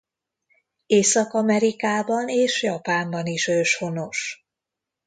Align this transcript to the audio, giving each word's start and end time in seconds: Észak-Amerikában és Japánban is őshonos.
Észak-Amerikában 0.87 2.27
és 2.27 2.63
Japánban 2.63 3.25
is 3.25 3.47
őshonos. 3.47 4.45